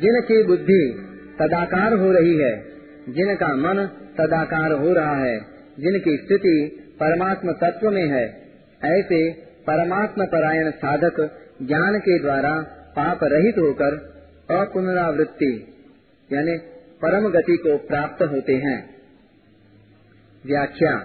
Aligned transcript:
जिनकी 0.01 0.43
बुद्धि 0.47 0.83
तदाकार 1.41 1.93
हो 1.93 2.13
रही 2.13 2.37
है, 2.37 2.53
जिनका 3.09 3.57
मन 3.57 3.89
तदाकार 4.19 4.73
हो 4.73 4.93
रहा 4.93 5.17
है, 5.17 5.39
जिनकी 5.81 6.17
स्थिति 6.17 6.77
परमात्म 7.01 7.53
तत्व 7.53 7.91
में 7.91 8.07
है, 8.07 8.25
ऐसे 8.85 9.33
परमात्म 9.67 10.25
परायण 10.25 10.71
साधक 10.71 11.21
ज्ञान 11.63 11.99
के 11.99 12.19
द्वारा 12.19 12.61
पाप 12.97 13.19
रहित 13.23 13.59
होकर 13.59 13.97
अपुनरावृत्ति, 14.55 15.77
यानी 16.33 16.59
परम 17.03 17.31
गति 17.31 17.57
को 17.57 17.79
प्राप्त 17.79 18.23
होते 18.23 18.53
हैं। 18.53 18.97
व्याख्या। 20.47 20.97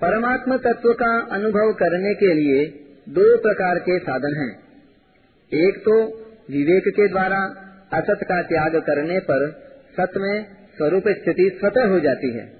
परमात्म 0.00 0.56
तत्व 0.56 0.92
का 0.92 1.20
अनुभव 1.20 1.72
करने 1.72 2.14
के 2.14 2.34
लिए 2.34 2.66
दो 3.08 3.38
प्रकार 3.38 3.78
के 3.78 3.98
साधन 3.98 4.36
हैं। 4.36 4.62
एक 5.54 5.78
तो 5.78 5.92
विवेक 6.50 6.82
के 6.88 7.08
द्वारा 7.08 7.38
असत 7.92 8.18
का 8.22 8.42
त्याग 8.42 8.76
करने 8.76 9.20
पर 9.20 9.50
सत 9.96 10.12
में 10.16 10.44
स्वरूप 10.76 11.02
स्थिति 11.08 11.50
स्वतः 11.60 11.86
हो 11.86 12.00
जाती 12.00 12.30
है। 12.30 12.56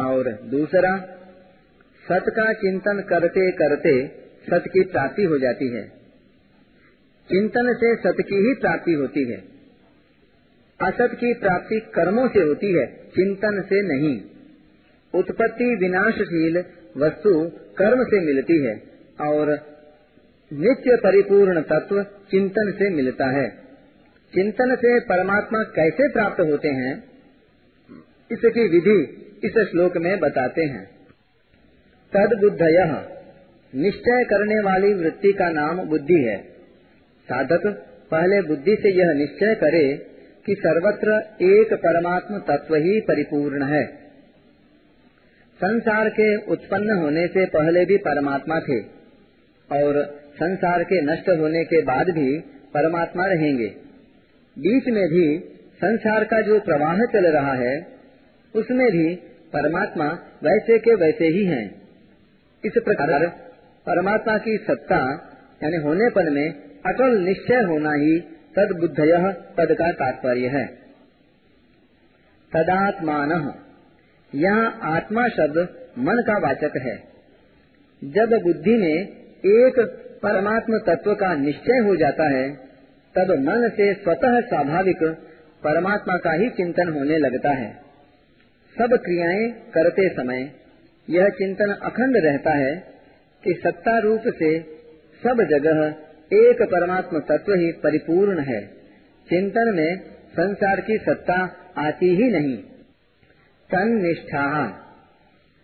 और 0.00 0.42
दूसरा, 0.44 0.98
सत 2.08 2.24
का 2.28 2.52
चिंतन 2.52 3.00
करते 3.08 3.50
करते 3.50 4.06
सत 4.50 4.64
की 4.68 4.80
प्राप्ति 4.80 5.24
हो 5.24 5.38
जाती 5.38 5.68
है। 5.68 5.88
चिंतन 7.32 7.74
से 7.74 7.96
सत 7.96 8.16
की 8.20 8.48
ही 8.48 8.54
प्राप्ति 8.54 8.92
होती 8.92 9.24
है। 9.24 9.53
असत 10.80 11.14
की 11.14 11.34
प्राप्ति 11.34 11.80
कर्मों 11.94 12.28
से 12.28 12.40
होती 12.40 12.72
है, 12.72 12.86
चिंतन 12.86 13.62
से 13.62 13.82
नहीं। 13.82 14.20
उत्पत्ति 15.14 15.74
विनाशशील 15.74 16.58
वस्तु 16.96 17.50
कर्म 17.78 18.04
से 18.04 18.20
मिलती 18.20 18.58
है, 18.64 18.82
और 19.20 19.52
नित्य 20.52 20.96
परिपूर्ण 20.96 21.60
तत्व 21.60 22.02
चिंतन 22.30 22.72
से 22.72 22.90
मिलता 22.90 23.26
है। 23.26 23.48
चिंतन 24.34 24.74
से 24.74 25.00
परमात्मा 25.00 25.62
कैसे 25.62 26.08
प्राप्त 26.12 26.40
होते 26.40 26.68
हैं, 26.68 27.04
इसकी 28.30 28.68
विधि 28.68 28.98
इस 29.44 29.52
श्लोक 29.70 29.96
में 29.96 30.18
बताते 30.20 30.62
हैं। 30.62 30.84
तद 32.12 32.38
बुद्ध 32.40 32.58
निश्चय 33.74 34.24
करने 34.24 34.62
वाली 34.62 34.94
वृत्ति 34.94 35.32
का 35.32 35.50
नाम 35.50 35.80
बुद्धि 35.80 36.22
है। 36.22 36.36
साधक 37.28 37.66
पहले 38.10 38.42
बुद्धि 38.42 38.76
से 38.82 38.88
यह 38.88 39.12
निश्चय 39.14 39.54
करे 39.54 40.13
कि 40.46 40.54
सर्वत्र 40.54 41.12
एक 41.42 41.74
परमात्म 41.74 42.38
तत्व 42.38 42.74
ही 42.74 43.00
परिपूर्ण 43.00 43.62
है 43.64 43.86
संसार 45.60 46.08
के 46.08 46.36
उत्पन्न 46.36 46.98
होने 46.98 47.26
से 47.26 47.46
पहले 47.46 47.84
भी 47.84 47.96
परमात्मा 47.96 48.58
थे 48.60 48.80
और 49.70 50.04
संसार 50.34 50.84
के 50.84 51.00
नष्ट 51.02 51.28
होने 51.28 51.64
के 51.64 51.82
बाद 51.82 52.10
भी 52.10 52.38
परमात्मा 52.74 53.26
रहेंगे 53.26 53.84
बीच 54.58 54.84
में 54.88 55.08
भी 55.08 55.50
संसार 55.74 56.24
का 56.24 56.40
जो 56.40 56.60
प्रवाह 56.60 56.98
चल 56.98 57.26
रहा 57.26 57.52
है, 57.52 57.86
उसमें 58.54 58.92
भी 58.92 59.14
परमात्मा 59.52 60.04
वैसे 60.42 60.78
के 60.78 60.94
वैसे 60.94 61.26
ही 61.26 61.44
हैं। 61.44 61.64
इस 62.64 62.72
प्रकार 62.74 63.26
परमात्मा 63.86 64.38
की 64.38 64.56
सत्ता, 64.56 64.98
यानी 65.62 65.76
होनेपन 65.76 66.32
में, 66.32 66.54
अटल 66.86 67.18
निश्चय 67.18 67.54
होना 67.54 67.92
ही 67.92 68.20
तद 68.56 68.76
बुद्ध 68.80 68.96
पद 69.58 69.74
का 69.74 69.92
तात्पर्य 69.92 70.46
है। 70.46 70.66
तदात्मान। 72.56 73.54
यहाँ 74.34 74.78
आत्मा 74.82 75.28
शब्द 75.28 75.88
मन 75.98 76.22
का 76.26 76.38
वाचक 76.38 76.72
है। 76.76 76.96
जब 78.04 78.40
बुद्धि 78.42 78.76
में 78.76 79.06
एक 79.46 80.00
परमात्म 80.22 80.78
तत्व 80.78 81.14
का 81.14 81.34
निश्चय 81.34 81.78
हो 81.78 81.96
जाता 81.96 82.28
है, 82.28 82.56
तब 83.18 83.30
मन 83.30 83.68
से 83.68 83.94
स्वतः 83.94 84.40
स्वाभाविक 84.40 85.02
परमात्मा 85.64 86.16
का 86.16 86.32
ही 86.32 86.50
चिंतन 86.50 86.88
होने 86.88 87.18
लगता 87.18 87.50
है। 87.50 87.72
सब 88.78 88.98
क्रियाएँ 89.04 89.50
करते 89.50 90.08
समय 90.08 90.52
यह 91.10 91.28
चिंतन 91.28 91.78
अखंड 91.82 92.16
रहता 92.16 92.52
है 92.52 92.76
कि 93.44 93.54
सत्ता 93.54 93.98
रूप 93.98 94.22
से 94.26 94.60
सब 95.22 95.46
जगह 95.50 96.03
एक 96.32 96.62
परमात्म 96.62 97.20
तत्व 97.20 97.52
ही 97.52 97.72
परिपूर्ण 97.72 98.38
है। 98.38 98.66
चिंतन 99.28 99.72
में 99.76 100.00
संसार 100.08 100.80
की 100.80 100.98
सत्ता 100.98 101.56
आती 101.78 102.08
ही 102.16 102.30
नहीं। 102.30 102.56
तनिष्ठा 103.70 104.68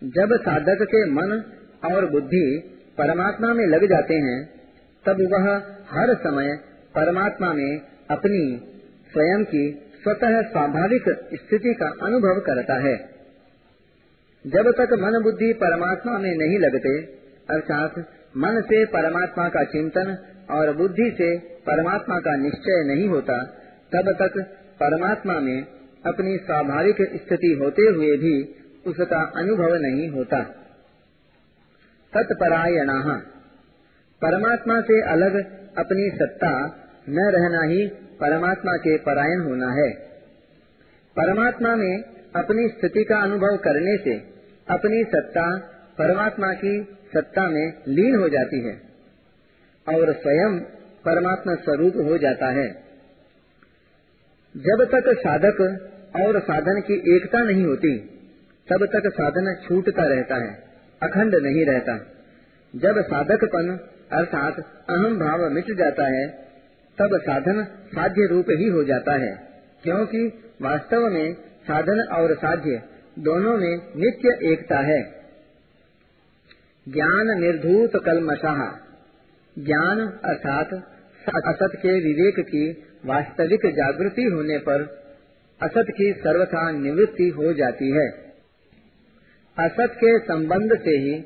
जब 0.03 0.37
साधक 0.41 0.77
के 0.81 1.05
मन 1.05 1.43
और 1.93 2.11
बुद्धि 2.11 2.77
परमात्मा 2.97 3.53
में 3.53 3.67
लग 3.67 3.85
जाते 3.85 4.13
हैं, 4.13 4.49
तब 5.05 5.17
वह 5.33 5.55
हर 5.89 6.15
समय 6.15 6.55
परमात्मा 6.95 7.53
में 7.53 7.81
अपनी 8.11 8.61
स्वयं 9.13 9.43
की 9.43 9.89
स्वतः 10.03 10.41
स्वाभाविक 10.41 11.03
स्थिति 11.33 11.73
का 11.73 11.87
अनुभव 12.01 12.39
करता 12.39 12.73
है। 12.73 12.97
जब 14.47 14.71
तक 14.71 14.93
मन 14.93 15.21
बुद्धि 15.23 15.53
परमात्मा 15.53 16.17
में 16.17 16.35
नहीं 16.37 16.59
लगते, 16.59 17.01
अर्थात 17.55 17.99
मन 18.37 18.61
से 18.61 18.85
परमात्मा 18.85 19.49
का 19.49 19.63
चिंतन 19.63 20.17
और 20.51 20.77
बुद्धि 20.77 21.15
से 21.17 21.37
परमात्मा 21.37 22.19
का 22.19 22.35
निश्चय 22.35 22.83
नहीं 22.87 23.07
होता, 23.07 23.43
तब 23.93 24.15
तक 24.21 24.41
परमात्मा 24.79 25.39
में 25.39 25.63
अपनी 26.05 26.37
स्वाभाविक 26.37 26.95
स्थिति 27.01 27.57
होते 27.61 27.81
हुए 27.81 28.17
भी 28.17 28.55
उसका 28.87 29.31
अनुभव 29.35 29.75
नहीं 29.75 30.09
होता। 30.09 30.41
तत्परायणा। 32.13 33.21
परमात्मा 34.21 34.81
से 34.81 35.01
अलग 35.01 35.35
अपनी 35.77 36.09
सत्ता 36.09 36.67
न 37.09 37.31
रहना 37.35 37.63
ही 37.63 37.87
परमात्मा 38.21 38.77
के 38.77 38.97
परायण 38.97 39.41
होना 39.41 39.71
है। 39.71 39.91
परमात्मा 41.19 41.75
में 41.75 42.03
अपनी 42.35 42.67
स्थिति 42.67 43.03
का 43.03 43.17
अनुभव 43.17 43.57
करने 43.57 43.97
से 43.97 44.17
अपनी 44.69 45.03
सत्ता 45.03 45.57
परमात्मा 45.97 46.53
की 46.53 46.83
सत्ता 47.13 47.47
में 47.47 47.73
लीन 47.87 48.15
हो 48.15 48.29
जाती 48.29 48.61
है। 48.61 48.90
और 49.87 50.13
स्वयं 50.13 50.59
परमात्मा 51.05 51.55
स्वरूप 51.55 51.95
हो 51.95 52.17
जाता 52.17 52.47
है। 52.47 52.67
जब 54.57 54.87
तक 54.91 55.19
साधक 55.19 55.61
और 56.15 56.39
साधन 56.39 56.81
की 56.81 57.15
एकता 57.15 57.39
नहीं 57.39 57.65
होती, 57.65 57.97
तब 58.69 58.85
तक 58.85 59.11
साधन 59.13 59.55
छूटता 59.63 60.03
रहता 60.03 60.35
है, 60.35 60.63
अखंड 61.03 61.35
नहीं 61.35 61.65
रहता। 61.65 61.97
जब 62.75 63.01
साधकपन 63.01 63.79
अर्थात 64.11 64.59
अहम 64.89 65.19
भाव 65.19 65.49
मिट 65.49 65.71
जाता 65.71 66.05
है, 66.07 66.27
तब 66.97 67.19
साधन 67.21 67.63
साध्य 67.63 68.27
रूप 68.27 68.45
ही 68.49 68.69
हो 68.69 68.83
जाता 68.83 69.11
है, 69.11 69.47
क्योंकि 69.83 70.27
वास्तव 70.61 71.09
में 71.09 71.33
साधन 71.33 72.01
और 72.13 72.35
साध्य 72.35 72.81
दोनों 73.19 73.57
में 73.57 73.77
नित्य 73.97 74.51
एकता 74.51 74.79
है। 74.79 75.01
ज्ञान 76.89 77.41
निर्धूत 77.41 77.91
कलमशाह 78.05 78.90
ज्ञान 79.59 79.99
अर्थात 80.25 80.73
असत 81.45 81.69
के 81.75 81.93
विवेक 81.93 82.39
की 82.39 82.71
वास्तविक 83.05 83.59
जागृति 83.65 84.23
होने 84.23 84.57
पर 84.57 84.81
असत 85.63 85.85
की 85.97 86.13
सर्वथा 86.13 86.71
निवृत्ति 86.71 87.29
हो 87.29 87.53
जाती 87.53 87.91
है। 87.91 88.09
असत 89.59 89.91
के 89.95 90.19
संबंध 90.19 90.71
से 90.73 90.91
ही 90.91 91.21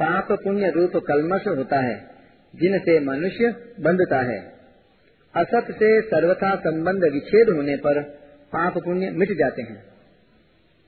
पाप 0.00 0.32
पुण्य 0.32 0.70
रूप 0.70 0.96
कलमश 0.96 1.46
होता 1.46 1.80
है, 1.80 2.10
जिनसे 2.56 3.00
मनुष्य 3.00 3.54
बंधता 3.80 4.20
है। 4.20 4.38
असत 5.36 5.66
से 5.70 6.00
सर्वथा 6.00 6.56
संबंध 6.56 7.04
विच्छेद 7.04 7.48
होने 7.56 7.76
पर 7.76 8.02
पाप 8.52 8.78
पुण्य 8.78 9.10
मिट 9.10 9.32
जाते 9.32 9.62
हैं। 9.62 9.84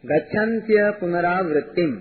गच्छन्त्य 0.06 0.90
पुनरावृत्तिम। 0.90 1.96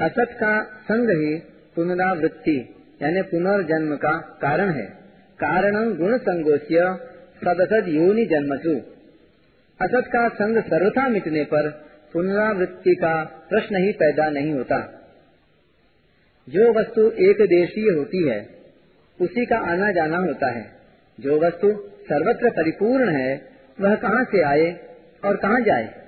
असत 0.00 0.26
का 0.32 0.62
संग 0.62 1.10
ही 1.10 1.36
पुनरावृत्ति 1.76 2.74
यानी 3.02 3.22
पुनर्जन्म 3.22 3.96
का 3.96 4.38
कारण 4.42 4.70
है। 4.70 4.86
कारणम 5.38 5.94
गुण 5.94 6.18
संगोष्य 6.18 6.98
सदसद 7.44 7.88
योनि 7.88 8.24
जन्मसु। 8.24 8.80
असत 9.84 10.08
का 10.12 10.28
संग 10.28 10.58
सर्वथा 10.58 11.08
मिटने 11.08 11.44
पर 11.44 11.70
पुनरावृत्ति 12.12 12.94
का 12.94 13.24
प्रश्न 13.50 13.76
ही 13.76 13.92
पैदा 13.92 14.30
नहीं 14.30 14.52
होता। 14.52 14.98
जो 16.48 16.72
वस्तु 16.72 17.10
एक 17.10 17.36
देशीय 17.42 17.96
होती 17.98 18.28
है, 18.28 18.48
उसी 19.20 19.46
का 19.46 19.56
आना 19.58 19.92
जाना 19.92 20.18
होता 20.18 20.50
है। 20.50 20.72
जो 21.20 21.40
वस्तु 21.40 21.72
सर्वत्र 21.88 22.50
परिपूर्ण 22.50 23.08
है, 23.08 23.48
वह 23.80 23.94
कहाँ 23.94 24.24
से 24.24 24.42
आए 24.42 24.78
और 25.24 25.36
कहाँ 25.36 25.60
जाए? 25.60 26.01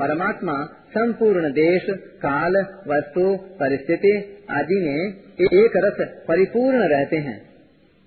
परमात्मा, 0.00 0.64
संपूर्ण 0.64 1.50
देश, 1.50 1.86
काल, 1.98 2.56
वस्तु, 2.88 3.36
परिस्थिति 3.36 4.44
आदि 4.50 4.74
में 4.74 5.12
एक 5.40 5.72
रस 5.76 6.24
परिपूर्ण 6.28 6.78
रहते 6.78 7.16
हैं। 7.16 7.50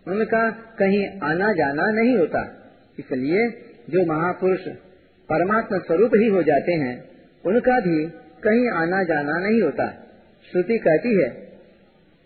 उनका 0.08 0.52
कहीं 0.52 1.20
आना 1.24 1.54
जाना 1.54 1.92
नहीं 1.92 2.18
होता। 2.18 2.72
इसलिए 3.00 3.50
जो 3.90 4.06
महापुरुष 4.06 4.60
परमात्मा 5.30 5.78
स्वरूप 5.78 6.12
ही 6.16 6.28
हो 6.28 6.44
जाते 6.44 6.74
हैं, 6.74 7.10
उनका 7.46 7.80
भी 7.80 8.06
कहीं 8.44 8.70
आना 8.70 9.04
जाना 9.04 9.40
नहीं 9.40 9.62
होता। 9.62 9.88
श्रुति 10.52 10.78
कहती 10.78 11.24
है, 11.24 11.48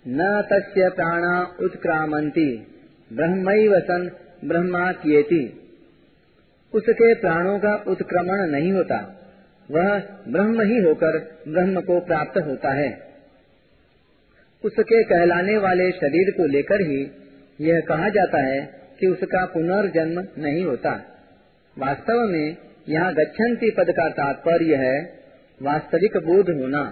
न 0.08 0.44
तस्य 0.54 0.90
प्राणा 0.90 1.58
उत्क्रामंती 1.62 2.68
ब्रह्म 3.14 3.46
सन 3.80 4.12
ब्रह्मा 4.46 4.92
किएती 4.92 5.62
उसके 6.74 7.14
प्राणों 7.14 7.60
का 7.60 7.84
उत्क्रमण 7.88 8.48
नहीं 8.52 8.72
होता। 8.72 9.14
वह 9.70 10.00
ब्रह्म 10.28 10.62
ही 10.62 10.78
होकर 10.78 11.18
ब्रह्म 11.48 11.82
को 11.82 12.00
प्राप्त 12.00 12.38
होता 12.38 12.74
है। 12.74 12.90
उसके 14.64 15.04
कहलाने 15.04 15.58
वाले 15.58 15.92
शरीर 15.92 16.32
को 16.32 16.46
लेकर 16.46 16.82
ही 16.82 17.02
यह 17.62 17.80
कहा 17.80 18.10
जाता 18.10 18.42
है 18.46 18.62
कि 19.00 19.08
उसका 19.08 19.46
पुनर्जन्म 19.46 20.20
नहीं 20.38 20.64
होता। 20.66 20.92
वास्तव 21.78 22.22
में 22.28 22.58
यहाँ 22.90 23.14
गच्छन्ति 23.14 23.70
पद 23.78 23.92
का 23.92 24.10
तात्पर्य 24.10 24.76
है 24.76 24.98
वास्तविक 25.62 26.18
बोध 26.18 26.50
होना, 26.50 26.84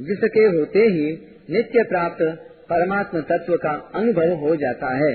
जिसके 0.00 0.44
होते 0.56 0.78
ही 0.78 1.12
नित्य 1.50 1.82
प्राप्त 1.82 2.22
परमात्म 2.70 3.20
तत्व 3.20 3.56
का 3.56 3.90
अनुभव 3.94 4.34
हो 4.36 4.56
जाता 4.56 4.94
है। 4.94 5.14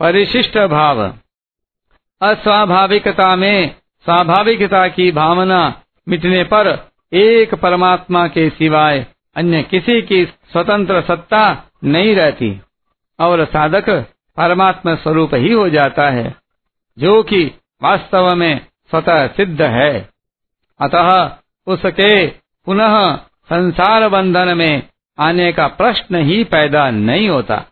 परिशिष्ट 0.00 0.58
भाव। 0.58 1.18
अस्वाभाविकता 2.20 3.36
में 3.36 3.74
स्वाभाविकता 4.06 4.88
की 4.88 5.12
भावना 5.12 5.82
मिटने 6.08 6.44
पर 6.44 6.90
एक 7.12 7.54
परमात्मा 7.54 8.28
के 8.28 8.50
सिवाय 8.50 9.06
अन्य 9.36 9.62
किसी 9.62 10.02
की 10.02 10.24
स्वतंत्र 10.24 11.00
सत्ता 11.00 11.64
नहीं 11.84 12.14
रहती। 12.14 12.60
और 13.20 13.44
साधक 13.44 13.90
परमात्मा 14.36 14.94
स्वरूप 14.94 15.34
ही 15.34 15.52
हो 15.52 15.68
जाता 15.68 16.10
है, 16.10 16.36
जो 16.98 17.22
कि 17.22 17.44
वास्तव 17.82 18.34
में 18.34 18.66
स्वतः 18.90 19.26
सिद्ध 19.26 19.62
है। 19.62 20.08
अतः 20.80 21.30
उसके 21.66 22.26
पुनः 22.66 23.16
संसार 23.16 24.08
बंधन 24.08 24.56
में 24.56 24.82
आने 25.18 25.52
का 25.52 25.66
प्रश्न 25.66 26.14
ही 26.14 26.44
पैदा 26.44 26.90
नहीं 26.90 27.28
होता। 27.28 27.64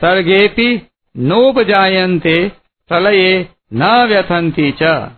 सर्गेपि 0.00 0.90
नोपजायन्ते, 1.16 2.52
प्रलये 2.88 3.48
न 3.72 4.06
व्यथन्ति 4.06 4.74
च। 4.82 5.10